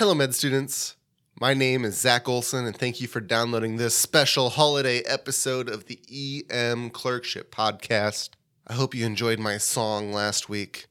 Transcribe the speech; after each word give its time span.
Hello, 0.00 0.14
med 0.14 0.34
students. 0.34 0.96
My 1.38 1.52
name 1.52 1.84
is 1.84 2.00
Zach 2.00 2.26
Olson, 2.26 2.64
and 2.64 2.74
thank 2.74 3.02
you 3.02 3.06
for 3.06 3.20
downloading 3.20 3.76
this 3.76 3.94
special 3.94 4.48
holiday 4.48 5.00
episode 5.00 5.68
of 5.68 5.84
the 5.84 6.00
EM 6.10 6.88
Clerkship 6.88 7.54
Podcast. 7.54 8.30
I 8.66 8.72
hope 8.72 8.94
you 8.94 9.04
enjoyed 9.04 9.38
my 9.38 9.58
song 9.58 10.10
last 10.10 10.48
week. 10.48 10.86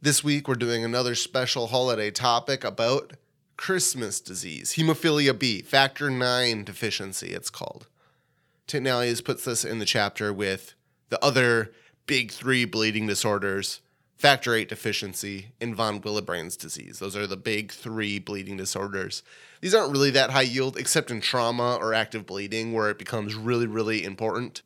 This 0.00 0.22
week, 0.22 0.46
we're 0.46 0.54
doing 0.54 0.84
another 0.84 1.16
special 1.16 1.66
holiday 1.66 2.12
topic 2.12 2.62
about 2.62 3.14
Christmas 3.56 4.20
disease, 4.20 4.74
hemophilia 4.74 5.36
B, 5.36 5.60
factor 5.60 6.08
9 6.08 6.62
deficiency, 6.62 7.30
it's 7.30 7.50
called. 7.50 7.88
Tintinalli's 8.68 9.20
puts 9.20 9.46
this 9.46 9.64
in 9.64 9.80
the 9.80 9.84
chapter 9.84 10.32
with 10.32 10.74
the 11.08 11.20
other 11.24 11.72
big 12.06 12.30
three 12.30 12.64
bleeding 12.64 13.08
disorders 13.08 13.80
factor 14.16 14.52
VIII 14.52 14.66
deficiency, 14.66 15.52
and 15.60 15.74
von 15.74 16.00
Willebrand's 16.00 16.56
disease. 16.56 16.98
Those 16.98 17.16
are 17.16 17.26
the 17.26 17.36
big 17.36 17.72
three 17.72 18.18
bleeding 18.18 18.56
disorders. 18.56 19.22
These 19.60 19.74
aren't 19.74 19.92
really 19.92 20.10
that 20.10 20.30
high 20.30 20.42
yield, 20.42 20.76
except 20.76 21.10
in 21.10 21.20
trauma 21.20 21.76
or 21.80 21.94
active 21.94 22.26
bleeding, 22.26 22.72
where 22.72 22.90
it 22.90 22.98
becomes 22.98 23.34
really, 23.34 23.66
really 23.66 24.04
important. 24.04 24.62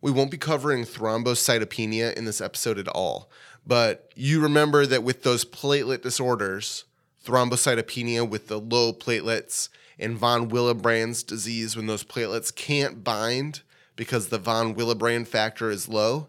We 0.00 0.10
won't 0.10 0.30
be 0.30 0.38
covering 0.38 0.84
thrombocytopenia 0.84 2.14
in 2.14 2.24
this 2.24 2.40
episode 2.40 2.78
at 2.78 2.88
all, 2.88 3.30
but 3.66 4.12
you 4.14 4.40
remember 4.40 4.86
that 4.86 5.02
with 5.02 5.22
those 5.22 5.44
platelet 5.44 6.02
disorders, 6.02 6.84
thrombocytopenia 7.24 8.28
with 8.28 8.46
the 8.48 8.60
low 8.60 8.92
platelets, 8.92 9.68
and 9.98 10.16
von 10.16 10.48
Willebrand's 10.48 11.22
disease 11.22 11.76
when 11.76 11.86
those 11.86 12.04
platelets 12.04 12.54
can't 12.54 13.02
bind 13.02 13.62
because 13.96 14.28
the 14.28 14.38
von 14.38 14.74
Willebrand 14.74 15.26
factor 15.26 15.70
is 15.70 15.88
low. 15.88 16.28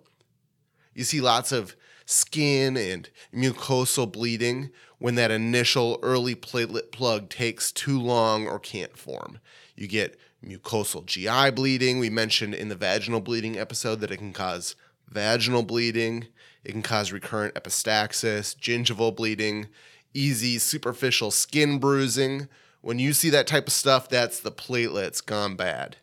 You 0.96 1.04
see 1.04 1.22
lots 1.22 1.52
of 1.52 1.76
skin 2.10 2.76
and 2.76 3.08
mucosal 3.32 4.12
bleeding 4.12 4.72
when 4.98 5.14
that 5.14 5.30
initial 5.30 6.00
early 6.02 6.36
platelet 6.36 6.92
plug 6.92 7.30
takes 7.30 7.72
too 7.72 8.00
long 8.00 8.48
or 8.48 8.58
can't 8.58 8.98
form. 8.98 9.40
You 9.76 9.88
get 9.88 10.20
mucosal 10.44 11.06
GI 11.06 11.52
bleeding. 11.52 12.00
We 12.00 12.10
mentioned 12.10 12.56
in 12.56 12.70
the 12.70 12.76
vaginal 12.76 13.22
bleeding 13.22 13.60
episode 13.60 14.00
that 14.00 14.10
it 14.10 14.18
can 14.18 14.34
cause 14.34 14.76
vaginal 15.08 15.62
bleeding, 15.62 16.28
it 16.64 16.72
can 16.72 16.82
cause 16.82 17.12
recurrent 17.12 17.54
epistaxis, 17.54 18.58
gingival 18.58 19.16
bleeding, 19.16 19.68
easy 20.14 20.58
superficial 20.58 21.30
skin 21.30 21.78
bruising. 21.78 22.48
When 22.82 22.98
you 22.98 23.14
see 23.14 23.30
that 23.30 23.48
type 23.48 23.68
of 23.68 23.74
stuff, 23.74 24.10
that's 24.10 24.40
the 24.40 24.52
platelets 24.52 25.24
gone 25.24 25.56
bad. 25.56 25.98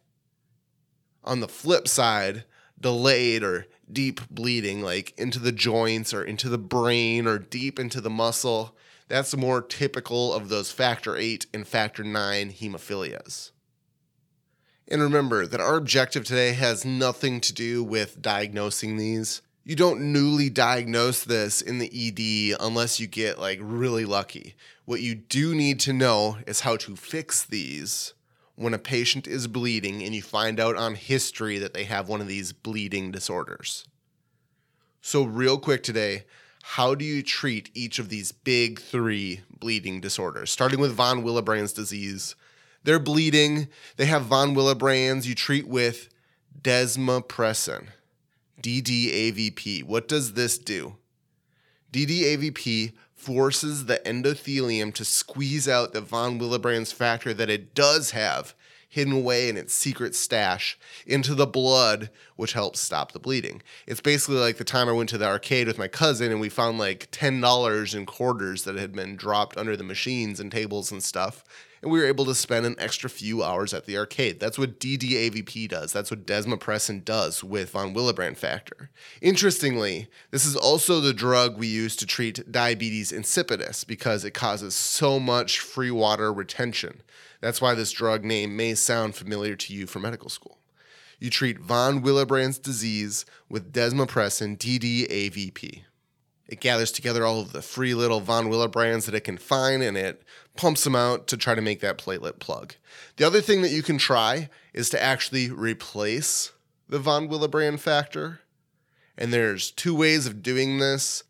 On 1.24 1.40
the 1.40 1.48
flip 1.48 1.88
side, 1.88 2.44
delayed 2.80 3.42
or 3.42 3.66
deep 3.90 4.20
bleeding, 4.30 4.82
like 4.82 5.14
into 5.18 5.38
the 5.38 5.52
joints 5.52 6.12
or 6.12 6.22
into 6.22 6.48
the 6.48 6.58
brain 6.58 7.26
or 7.26 7.38
deep 7.38 7.78
into 7.78 8.00
the 8.00 8.10
muscle. 8.10 8.76
That's 9.08 9.36
more 9.36 9.62
typical 9.62 10.34
of 10.34 10.48
those 10.48 10.72
factor 10.72 11.14
VIII 11.14 11.40
and 11.54 11.66
factor 11.66 12.02
IX 12.02 12.52
hemophilias. 12.54 13.52
And 14.88 15.02
remember 15.02 15.46
that 15.46 15.60
our 15.60 15.76
objective 15.76 16.24
today 16.24 16.52
has 16.52 16.84
nothing 16.84 17.40
to 17.42 17.52
do 17.52 17.82
with 17.82 18.22
diagnosing 18.22 18.96
these. 18.96 19.42
You 19.64 19.74
don't 19.74 20.12
newly 20.12 20.48
diagnose 20.48 21.24
this 21.24 21.60
in 21.60 21.78
the 21.78 21.90
ED 21.90 22.56
unless 22.60 23.00
you 23.00 23.08
get 23.08 23.38
like 23.38 23.58
really 23.60 24.04
lucky. 24.04 24.54
What 24.84 25.00
you 25.00 25.16
do 25.16 25.56
need 25.56 25.80
to 25.80 25.92
know 25.92 26.38
is 26.46 26.60
how 26.60 26.76
to 26.76 26.94
fix 26.94 27.44
these 27.44 28.14
when 28.56 28.74
a 28.74 28.78
patient 28.78 29.26
is 29.26 29.46
bleeding 29.46 30.02
and 30.02 30.14
you 30.14 30.22
find 30.22 30.58
out 30.58 30.76
on 30.76 30.94
history 30.94 31.58
that 31.58 31.74
they 31.74 31.84
have 31.84 32.08
one 32.08 32.20
of 32.20 32.26
these 32.26 32.52
bleeding 32.52 33.10
disorders. 33.10 33.86
So, 35.00 35.22
real 35.24 35.58
quick 35.58 35.82
today, 35.82 36.24
how 36.62 36.96
do 36.96 37.04
you 37.04 37.22
treat 37.22 37.70
each 37.74 38.00
of 38.00 38.08
these 38.08 38.32
big 38.32 38.80
three 38.80 39.42
bleeding 39.60 40.00
disorders? 40.00 40.50
Starting 40.50 40.80
with 40.80 40.92
von 40.92 41.22
Willebrand's 41.22 41.72
disease. 41.72 42.34
They're 42.82 42.98
bleeding, 42.98 43.68
they 43.96 44.06
have 44.06 44.22
von 44.22 44.54
Willebrand's, 44.54 45.28
you 45.28 45.34
treat 45.34 45.68
with 45.68 46.08
desmopressin, 46.60 47.88
DDAVP. 48.62 49.84
What 49.84 50.08
does 50.08 50.32
this 50.32 50.58
do? 50.58 50.96
DDAVP 51.92 52.92
forces 53.14 53.86
the 53.86 54.00
endothelium 54.04 54.92
to 54.94 55.04
squeeze 55.04 55.68
out 55.68 55.92
the 55.92 56.00
von 56.00 56.38
Willebrand's 56.38 56.92
factor 56.92 57.32
that 57.34 57.50
it 57.50 57.74
does 57.74 58.10
have 58.12 58.54
hidden 58.88 59.12
away 59.12 59.48
in 59.48 59.56
its 59.56 59.74
secret 59.74 60.14
stash 60.14 60.78
into 61.06 61.34
the 61.34 61.46
blood, 61.46 62.08
which 62.36 62.52
helps 62.52 62.80
stop 62.80 63.12
the 63.12 63.18
bleeding. 63.18 63.62
It's 63.86 64.00
basically 64.00 64.36
like 64.36 64.56
the 64.56 64.64
time 64.64 64.88
I 64.88 64.92
went 64.92 65.10
to 65.10 65.18
the 65.18 65.26
arcade 65.26 65.66
with 65.66 65.78
my 65.78 65.88
cousin 65.88 66.30
and 66.30 66.40
we 66.40 66.48
found 66.48 66.78
like 66.78 67.10
$10 67.10 67.94
in 67.94 68.06
quarters 68.06 68.64
that 68.64 68.76
had 68.76 68.92
been 68.92 69.16
dropped 69.16 69.58
under 69.58 69.76
the 69.76 69.84
machines 69.84 70.40
and 70.40 70.50
tables 70.50 70.90
and 70.92 71.02
stuff 71.02 71.44
and 71.86 71.92
we 71.92 72.00
were 72.00 72.06
able 72.06 72.24
to 72.24 72.34
spend 72.34 72.66
an 72.66 72.74
extra 72.80 73.08
few 73.08 73.44
hours 73.44 73.72
at 73.72 73.86
the 73.86 73.96
arcade. 73.96 74.40
That's 74.40 74.58
what 74.58 74.80
DDAVP 74.80 75.68
does. 75.68 75.92
That's 75.92 76.10
what 76.10 76.26
desmopressin 76.26 77.04
does 77.04 77.44
with 77.44 77.70
von 77.70 77.94
Willebrand 77.94 78.36
factor. 78.36 78.90
Interestingly, 79.22 80.08
this 80.32 80.44
is 80.44 80.56
also 80.56 80.98
the 80.98 81.14
drug 81.14 81.56
we 81.56 81.68
use 81.68 81.94
to 81.94 82.04
treat 82.04 82.50
diabetes 82.50 83.12
insipidus 83.12 83.86
because 83.86 84.24
it 84.24 84.32
causes 84.32 84.74
so 84.74 85.20
much 85.20 85.60
free 85.60 85.92
water 85.92 86.32
retention. 86.32 87.02
That's 87.40 87.60
why 87.60 87.74
this 87.74 87.92
drug 87.92 88.24
name 88.24 88.56
may 88.56 88.74
sound 88.74 89.14
familiar 89.14 89.54
to 89.54 89.72
you 89.72 89.86
from 89.86 90.02
medical 90.02 90.28
school. 90.28 90.58
You 91.20 91.30
treat 91.30 91.60
von 91.60 92.02
Willebrand's 92.02 92.58
disease 92.58 93.24
with 93.48 93.72
desmopressin 93.72 94.58
DDAVP. 94.58 95.82
It 96.48 96.60
gathers 96.60 96.92
together 96.92 97.24
all 97.24 97.40
of 97.40 97.52
the 97.52 97.62
free 97.62 97.94
little 97.94 98.20
von 98.20 98.48
Willebrands 98.48 99.06
that 99.06 99.14
it 99.14 99.24
can 99.24 99.38
find 99.38 99.82
and 99.82 99.96
it 99.96 100.22
pumps 100.56 100.84
them 100.84 100.94
out 100.94 101.26
to 101.28 101.36
try 101.36 101.54
to 101.54 101.60
make 101.60 101.80
that 101.80 101.98
platelet 101.98 102.38
plug. 102.38 102.74
The 103.16 103.26
other 103.26 103.40
thing 103.40 103.62
that 103.62 103.72
you 103.72 103.82
can 103.82 103.98
try 103.98 104.48
is 104.72 104.88
to 104.90 105.02
actually 105.02 105.50
replace 105.50 106.52
the 106.88 106.98
von 106.98 107.28
Willebrand 107.28 107.80
factor. 107.80 108.40
And 109.18 109.32
there's 109.32 109.70
two 109.70 109.94
ways 109.94 110.26
of 110.26 110.42
doing 110.42 110.78
this. 110.78 111.24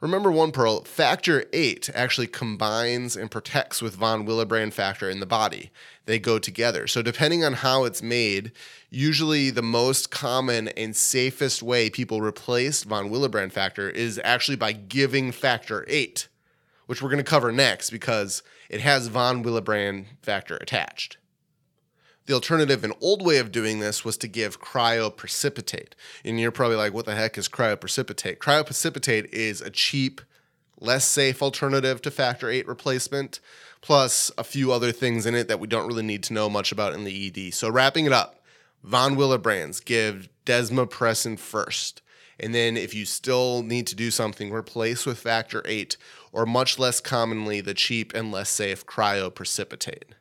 Remember 0.00 0.32
one 0.32 0.50
pearl, 0.50 0.82
factor 0.84 1.44
8 1.52 1.90
actually 1.94 2.26
combines 2.26 3.16
and 3.16 3.30
protects 3.30 3.82
with 3.82 3.96
von 3.96 4.26
Willebrand 4.26 4.72
factor 4.72 5.10
in 5.10 5.20
the 5.20 5.26
body. 5.26 5.70
They 6.06 6.18
go 6.18 6.38
together. 6.38 6.86
So 6.86 7.02
depending 7.02 7.44
on 7.44 7.52
how 7.52 7.84
it's 7.84 8.02
made, 8.02 8.52
usually 8.88 9.50
the 9.50 9.60
most 9.60 10.10
common 10.10 10.68
and 10.68 10.96
safest 10.96 11.62
way 11.62 11.90
people 11.90 12.22
replace 12.22 12.82
von 12.82 13.10
Willebrand 13.10 13.52
factor 13.52 13.90
is 13.90 14.18
actually 14.24 14.56
by 14.56 14.72
giving 14.72 15.32
factor 15.32 15.84
8, 15.86 16.28
which 16.86 17.02
we're 17.02 17.10
going 17.10 17.22
to 17.22 17.30
cover 17.30 17.52
next 17.52 17.90
because 17.90 18.42
it 18.70 18.80
has 18.80 19.08
von 19.08 19.44
Willebrand 19.44 20.06
factor 20.22 20.56
attached. 20.56 21.18
The 22.30 22.36
alternative, 22.36 22.84
an 22.84 22.92
old 23.00 23.26
way 23.26 23.38
of 23.38 23.50
doing 23.50 23.80
this, 23.80 24.04
was 24.04 24.16
to 24.18 24.28
give 24.28 24.60
cryoprecipitate. 24.60 25.94
And 26.24 26.38
you're 26.38 26.52
probably 26.52 26.76
like, 26.76 26.94
what 26.94 27.04
the 27.04 27.16
heck 27.16 27.36
is 27.36 27.48
cryoprecipitate? 27.48 28.36
Cryoprecipitate 28.36 29.24
is 29.32 29.60
a 29.60 29.68
cheap, 29.68 30.20
less 30.78 31.04
safe 31.04 31.42
alternative 31.42 32.00
to 32.02 32.10
factor 32.12 32.46
VIII 32.46 32.62
replacement, 32.62 33.40
plus 33.80 34.30
a 34.38 34.44
few 34.44 34.70
other 34.70 34.92
things 34.92 35.26
in 35.26 35.34
it 35.34 35.48
that 35.48 35.58
we 35.58 35.66
don't 35.66 35.88
really 35.88 36.04
need 36.04 36.22
to 36.22 36.32
know 36.32 36.48
much 36.48 36.70
about 36.70 36.94
in 36.94 37.02
the 37.02 37.26
ED. 37.26 37.52
So, 37.52 37.68
wrapping 37.68 38.06
it 38.06 38.12
up, 38.12 38.40
von 38.84 39.16
Willebrands 39.16 39.84
give 39.84 40.28
desmopressin 40.46 41.36
first. 41.36 42.00
And 42.38 42.54
then, 42.54 42.76
if 42.76 42.94
you 42.94 43.06
still 43.06 43.64
need 43.64 43.88
to 43.88 43.96
do 43.96 44.12
something, 44.12 44.52
replace 44.52 45.04
with 45.04 45.18
factor 45.18 45.62
VIII, 45.66 45.88
or 46.30 46.46
much 46.46 46.78
less 46.78 47.00
commonly, 47.00 47.60
the 47.60 47.74
cheap 47.74 48.14
and 48.14 48.30
less 48.30 48.50
safe 48.50 48.86
cryoprecipitate. 48.86 50.12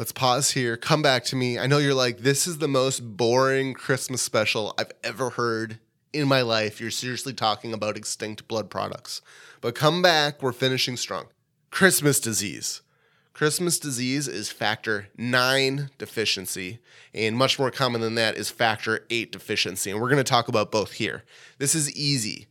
Let's 0.00 0.12
pause 0.12 0.52
here. 0.52 0.78
Come 0.78 1.02
back 1.02 1.24
to 1.24 1.36
me. 1.36 1.58
I 1.58 1.66
know 1.66 1.76
you're 1.76 1.92
like, 1.92 2.20
this 2.20 2.46
is 2.46 2.56
the 2.56 2.66
most 2.66 3.18
boring 3.18 3.74
Christmas 3.74 4.22
special 4.22 4.74
I've 4.78 4.92
ever 5.04 5.28
heard 5.28 5.78
in 6.14 6.26
my 6.26 6.40
life. 6.40 6.80
You're 6.80 6.90
seriously 6.90 7.34
talking 7.34 7.74
about 7.74 7.98
extinct 7.98 8.48
blood 8.48 8.70
products. 8.70 9.20
But 9.60 9.74
come 9.74 10.00
back. 10.00 10.42
We're 10.42 10.52
finishing 10.52 10.96
strong. 10.96 11.26
Christmas 11.70 12.18
disease. 12.18 12.80
Christmas 13.34 13.78
disease 13.78 14.26
is 14.26 14.50
factor 14.50 15.08
9 15.18 15.90
deficiency, 15.98 16.78
and 17.12 17.36
much 17.36 17.58
more 17.58 17.70
common 17.70 18.00
than 18.00 18.14
that 18.14 18.38
is 18.38 18.48
factor 18.48 19.04
8 19.10 19.30
deficiency. 19.30 19.90
And 19.90 20.00
we're 20.00 20.08
going 20.08 20.16
to 20.16 20.24
talk 20.24 20.48
about 20.48 20.72
both 20.72 20.92
here. 20.92 21.24
This 21.58 21.74
is 21.74 21.94
easy. 21.94 22.46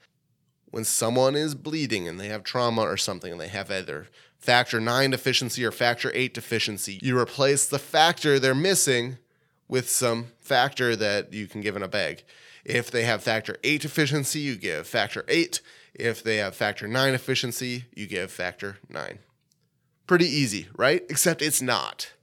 When 0.72 0.84
someone 0.84 1.36
is 1.36 1.56
bleeding 1.56 2.08
and 2.08 2.20
they 2.20 2.28
have 2.28 2.44
trauma 2.44 2.82
or 2.82 2.98
something, 2.98 3.32
and 3.32 3.42
they 3.42 3.48
have 3.48 3.72
either 3.72 4.08
factor 4.38 4.80
9 4.80 5.12
deficiency 5.12 5.66
or 5.66 5.72
factor 5.72 6.12
8 6.14 6.34
deficiency. 6.34 7.00
You 7.02 7.18
replace 7.18 7.66
the 7.68 7.80
factor 7.80 8.40
they're 8.40 8.56
missing 8.56 9.18
with 9.68 9.90
some 9.90 10.28
factor 10.40 10.96
that 10.96 11.34
you 11.34 11.48
can 11.48 11.62
give 11.62 11.76
in 11.76 11.84
a 11.84 11.88
bag. 11.88 12.24
If 12.66 12.90
they 12.90 13.04
have 13.04 13.24
factor 13.24 13.58
8 13.64 13.82
deficiency, 13.82 14.40
you 14.40 14.56
give 14.56 14.88
factor 14.88 15.26
8. 15.28 15.62
If 15.94 16.24
they 16.24 16.38
have 16.38 16.56
factor 16.56 16.88
9 16.88 17.12
deficiency, 17.12 17.86
you 17.94 18.08
give 18.08 18.32
factor 18.32 18.78
9. 18.90 19.20
Pretty 20.08 20.28
easy, 20.28 20.70
right? 20.76 21.04
Except 21.10 21.42
it's 21.42 21.62
not. 21.62 22.14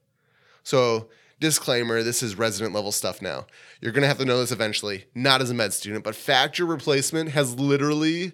So, 0.62 1.08
disclaimer 1.40 2.02
this 2.02 2.22
is 2.22 2.36
resident 2.36 2.74
level 2.74 2.92
stuff 2.92 3.20
now. 3.20 3.46
You're 3.80 3.92
going 3.92 4.02
to 4.02 4.08
have 4.08 4.18
to 4.18 4.24
know 4.24 4.38
this 4.38 4.52
eventually, 4.52 5.04
not 5.14 5.40
as 5.42 5.50
a 5.50 5.54
med 5.54 5.72
student, 5.72 6.04
but 6.04 6.14
factor 6.14 6.64
replacement 6.64 7.30
has 7.30 7.58
literally, 7.58 8.32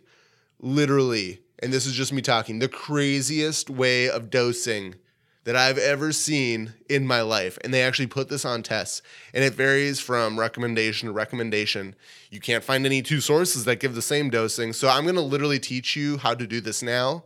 literally 0.61 1.43
and 1.63 1.73
this 1.73 1.87
is 1.87 1.95
just 1.95 2.13
me 2.13 2.21
talking, 2.21 2.59
the 2.59 2.69
craziest 2.69 3.71
way 3.71 4.11
of 4.11 4.31
dosing 4.31 4.97
that 5.45 5.55
I've 5.55 5.79
ever 5.79 6.13
seen 6.13 6.75
in 6.89 7.07
my 7.07 7.23
life. 7.23 7.57
And 7.63 7.73
they 7.73 7.83
actually 7.83 8.09
put 8.09 8.29
this 8.29 8.45
on 8.45 8.65
tests, 8.65 9.01
and 9.33 9.45
it 9.45 9.55
varies 9.55 10.01
from 10.01 10.39
recommendation 10.39 11.07
to 11.07 11.13
recommendation. 11.13 11.95
You 12.31 12.41
can't 12.41 12.65
find 12.65 12.85
any 12.85 13.01
two 13.01 13.21
sources 13.21 13.65
that 13.65 13.81
give 13.81 13.95
the 13.95 14.03
same 14.03 14.29
dosing. 14.29 14.73
So 14.73 14.89
I'm 14.89 15.05
going 15.05 15.15
to 15.15 15.21
literally 15.21 15.61
teach 15.61 15.95
you 15.95 16.19
how 16.19 16.35
to 16.35 16.47
do 16.49 16.61
this 16.61 16.83
now. 16.83 17.25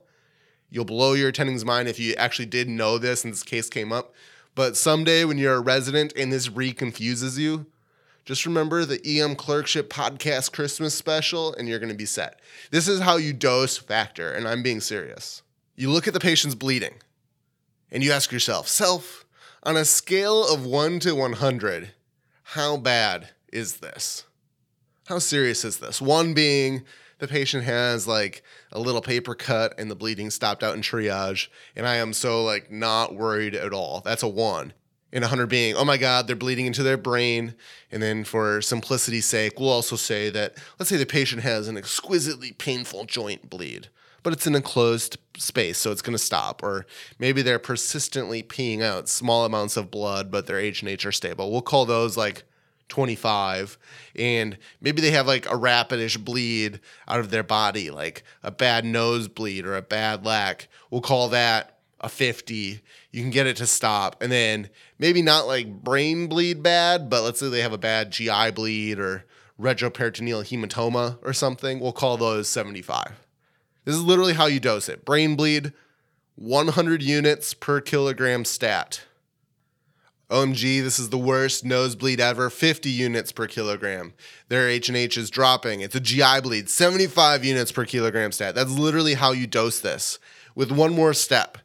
You'll 0.69 0.85
blow 0.85 1.15
your 1.15 1.29
attending's 1.29 1.65
mind 1.65 1.89
if 1.89 1.99
you 1.99 2.15
actually 2.15 2.47
did 2.47 2.69
know 2.69 2.99
this 2.99 3.25
and 3.25 3.33
this 3.33 3.43
case 3.43 3.71
came 3.71 3.93
up. 3.93 4.15
But 4.57 4.75
someday 4.75 5.25
when 5.25 5.37
you're 5.37 5.55
a 5.55 5.61
resident 5.61 6.15
and 6.17 6.33
this 6.33 6.51
re 6.51 6.73
confuses 6.73 7.39
you, 7.39 7.67
just 8.25 8.47
remember 8.47 8.85
the 8.85 9.01
EM 9.05 9.37
Clerkship 9.37 9.91
Podcast 9.91 10.53
Christmas 10.53 10.95
special 10.95 11.55
and 11.55 11.69
you're 11.69 11.79
going 11.79 11.93
to 11.93 11.95
be 11.95 12.07
set. 12.07 12.41
This 12.71 12.89
is 12.89 13.01
how 13.01 13.19
you 13.19 13.35
dose 13.35 13.77
factor, 13.77 14.33
and 14.33 14.49
I'm 14.49 14.63
being 14.63 14.81
serious. 14.81 15.43
You 15.77 15.91
look 15.91 16.09
at 16.09 16.15
the 16.15 16.21
patient's 16.21 16.57
bleeding 16.57 16.95
and 17.93 18.03
you 18.03 18.11
ask 18.11 18.33
yourself, 18.33 18.67
self, 18.67 19.27
on 19.63 19.77
a 19.77 19.85
scale 19.85 20.49
of 20.49 20.65
1 20.65 21.01
to 21.01 21.15
100, 21.15 21.91
how 22.43 22.79
bad 22.79 23.29
is 23.53 23.77
this? 23.77 24.25
How 25.07 25.19
serious 25.19 25.67
is 25.67 25.79
this? 25.79 26.01
1 26.01 26.33
being 26.33 26.83
the 27.19 27.29
patient 27.29 27.65
has 27.65 28.07
like 28.07 28.43
a 28.73 28.81
little 28.81 29.01
paper 29.01 29.35
cut 29.35 29.79
and 29.79 29.91
the 29.91 29.97
bleeding 29.97 30.31
stopped 30.31 30.63
out 30.63 30.75
in 30.75 30.83
triage, 30.83 31.49
and 31.75 31.87
I 31.87 31.97
am 31.97 32.13
so 32.13 32.45
like 32.45 32.71
not 32.71 33.15
worried 33.15 33.55
at 33.55 33.73
all. 33.73 34.03
That's 34.05 34.23
a 34.23 34.29
1 34.29 34.73
in 35.13 35.23
a 35.23 35.27
100 35.27 35.47
being, 35.47 35.75
oh 35.77 35.85
my 35.85 35.97
God, 35.97 36.27
they're 36.27 36.37
bleeding 36.37 36.67
into 36.67 36.83
their 36.83 36.97
brain. 36.97 37.55
And 37.91 38.03
then 38.03 38.25
for 38.25 38.61
simplicity's 38.61 39.25
sake, 39.25 39.59
we'll 39.59 39.71
also 39.71 39.97
say 39.97 40.31
that, 40.31 40.57
let's 40.79 40.91
say 40.91 40.97
the 40.97 41.07
patient 41.07 41.43
has 41.43 41.69
an 41.69 41.77
exquisitely 41.77 42.53
painful 42.53 43.05
joint 43.05 43.49
bleed, 43.49 43.89
but 44.23 44.33
it's 44.33 44.47
an 44.47 44.55
enclosed 44.55 45.17
space, 45.39 45.79
so 45.79 45.93
it's 45.93 46.03
going 46.03 46.17
to 46.17 46.23
stop. 46.23 46.63
Or 46.63 46.87
maybe 47.19 47.41
they're 47.41 47.59
persistently 47.59 48.43
peeing 48.43 48.83
out 48.83 49.09
small 49.09 49.45
amounts 49.45 49.77
of 49.77 49.91
blood, 49.91 50.31
but 50.31 50.47
their 50.47 50.59
H 50.59 50.83
and 50.83 50.91
H 50.91 51.07
are 51.07 51.13
stable. 51.13 51.51
We'll 51.51 51.63
call 51.63 51.87
those 51.87 52.17
like 52.17 52.43
25 52.89 53.79
and 54.15 54.57
maybe 54.81 55.03
they 55.03 55.11
have 55.11 55.27
like 55.27 55.47
a 55.47 55.57
rapidish 55.57 56.23
bleed 56.25 56.81
out 57.09 57.21
of 57.21 57.31
their 57.31 57.43
body 57.43 57.91
like 57.91 58.23
a 58.43 58.51
bad 58.51 58.85
nosebleed 58.85 59.65
or 59.65 59.77
a 59.77 59.83
bad 59.83 60.25
lac 60.25 60.69
we'll 60.91 61.01
call 61.01 61.29
that 61.29 61.77
a 62.01 62.09
50, 62.09 62.81
you 63.11 63.23
can 63.23 63.31
get 63.31 63.47
it 63.47 63.57
to 63.57 63.67
stop. 63.67 64.23
And 64.23 64.31
then 64.31 64.69
maybe 64.99 65.23
not 65.23 65.47
like 65.47 65.83
brain 65.83 66.27
bleed 66.27 66.63
bad, 66.63 67.09
but 67.09 67.23
let's 67.23 67.41
say 67.41 67.49
they 67.49 67.63
have 67.63 67.73
a 67.73 67.79
bad 67.79 68.11
GI 68.11 68.51
bleed 68.53 68.99
or 68.99 69.25
retroperitoneal 69.61 70.45
hematoma 70.45 71.19
or 71.23 71.33
something, 71.33 71.81
we'll 71.81 71.93
call 71.93 72.17
those 72.17 72.49
75. 72.49 73.13
This 73.85 73.95
is 73.95 74.03
literally 74.03 74.35
how 74.35 74.47
you 74.47 74.61
dose 74.61 74.89
it. 74.89 75.05
Brain 75.05 75.37
bleed, 75.37 75.73
100 76.37 77.03
units 77.03 77.55
per 77.55 77.81
kilogram 77.81 78.45
stat. 78.45 79.05
OMG, 80.29 80.83
this 80.83 80.99
is 80.99 81.11
the 81.11 81.19
worst 81.19 81.65
nosebleed 81.65 82.19
ever. 82.19 82.51
50 82.51 82.91
units 82.91 83.31
per 83.31 83.47
kilogram. 83.47 84.13
Their 84.49 84.69
H&H 84.69 85.17
is 85.17 85.31
dropping. 85.31 85.83
It's 85.83 85.95
a 85.95 86.01
GI 86.01 86.41
bleed, 86.43 86.69
75 86.69 87.45
units 87.45 87.71
per 87.71 87.85
kilogram 87.85 88.33
stat. 88.33 88.57
That's 88.57 88.73
literally 88.73 89.15
how 89.15 89.31
you 89.31 89.47
dose 89.47 89.79
this. 89.79 90.19
With 90.57 90.73
one 90.73 90.93
more 90.95 91.15
step. 91.15 91.59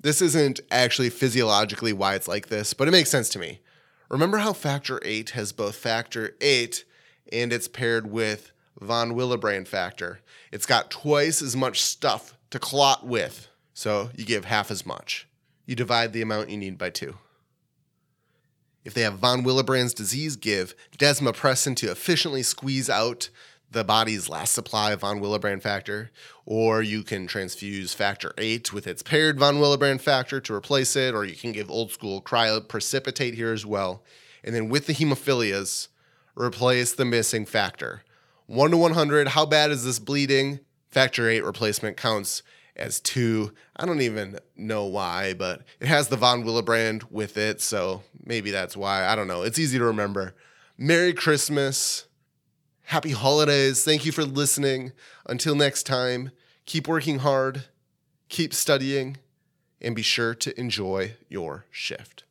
This 0.00 0.22
isn't 0.22 0.60
actually 0.70 1.10
physiologically 1.10 1.92
why 1.92 2.14
it's 2.14 2.28
like 2.28 2.46
this, 2.46 2.74
but 2.74 2.86
it 2.86 2.92
makes 2.92 3.10
sense 3.10 3.28
to 3.30 3.38
me. 3.38 3.60
Remember 4.08 4.38
how 4.38 4.52
factor 4.52 5.00
8 5.04 5.30
has 5.30 5.52
both 5.52 5.74
factor 5.74 6.36
8 6.40 6.84
and 7.32 7.52
it's 7.52 7.68
paired 7.68 8.10
with 8.10 8.52
von 8.80 9.12
Willebrand 9.12 9.66
factor. 9.66 10.20
It's 10.52 10.66
got 10.66 10.90
twice 10.90 11.42
as 11.42 11.56
much 11.56 11.82
stuff 11.82 12.36
to 12.50 12.58
clot 12.58 13.06
with, 13.06 13.48
so 13.74 14.10
you 14.16 14.24
give 14.24 14.46
half 14.46 14.70
as 14.70 14.86
much. 14.86 15.28
You 15.66 15.76
divide 15.76 16.12
the 16.12 16.22
amount 16.22 16.50
you 16.50 16.56
need 16.56 16.78
by 16.78 16.90
two. 16.90 17.16
If 18.84 18.94
they 18.94 19.02
have 19.02 19.18
von 19.18 19.42
Willebrand's 19.44 19.94
disease, 19.94 20.36
give 20.36 20.74
desmopressin 20.98 21.76
to 21.76 21.90
efficiently 21.90 22.42
squeeze 22.42 22.88
out 22.88 23.28
the 23.70 23.84
body's 23.84 24.28
last 24.28 24.52
supply 24.52 24.92
of 24.92 25.00
von 25.00 25.20
Willebrand 25.20 25.62
factor, 25.62 26.10
or 26.44 26.82
you 26.82 27.02
can 27.02 27.26
transfuse 27.26 27.94
factor 27.94 28.32
8 28.36 28.72
with 28.72 28.86
its 28.86 29.02
paired 29.02 29.38
von 29.38 29.56
Willebrand 29.56 30.00
factor 30.00 30.40
to 30.40 30.54
replace 30.54 30.96
it, 30.96 31.14
or 31.14 31.24
you 31.24 31.36
can 31.36 31.52
give 31.52 31.70
old 31.70 31.92
school 31.92 32.20
cryoprecipitate 32.20 33.34
here 33.34 33.52
as 33.52 33.64
well. 33.64 34.02
And 34.42 34.54
then 34.54 34.68
with 34.68 34.86
the 34.86 34.94
hemophilias, 34.94 35.88
replace 36.34 36.92
the 36.92 37.04
missing 37.04 37.46
factor. 37.46 38.02
1 38.46 38.72
to 38.72 38.76
100, 38.76 39.28
how 39.28 39.46
bad 39.46 39.70
is 39.70 39.84
this 39.84 40.00
bleeding? 40.00 40.60
Factor 40.90 41.28
8 41.28 41.44
replacement 41.44 41.96
counts 41.96 42.42
as 42.80 43.00
2. 43.00 43.52
I 43.76 43.86
don't 43.86 44.00
even 44.00 44.38
know 44.56 44.86
why, 44.86 45.34
but 45.34 45.62
it 45.78 45.86
has 45.86 46.08
the 46.08 46.16
von 46.16 46.42
Willebrand 46.42 47.10
with 47.10 47.36
it, 47.36 47.60
so 47.60 48.02
maybe 48.24 48.50
that's 48.50 48.76
why. 48.76 49.06
I 49.06 49.14
don't 49.14 49.28
know. 49.28 49.42
It's 49.42 49.58
easy 49.58 49.78
to 49.78 49.84
remember. 49.84 50.34
Merry 50.76 51.12
Christmas. 51.12 52.06
Happy 52.84 53.12
holidays. 53.12 53.84
Thank 53.84 54.04
you 54.04 54.10
for 54.10 54.24
listening. 54.24 54.92
Until 55.26 55.54
next 55.54 55.84
time, 55.84 56.32
keep 56.66 56.88
working 56.88 57.20
hard, 57.20 57.66
keep 58.28 58.52
studying, 58.52 59.18
and 59.80 59.94
be 59.94 60.02
sure 60.02 60.34
to 60.34 60.58
enjoy 60.58 61.14
your 61.28 61.66
shift. 61.70 62.24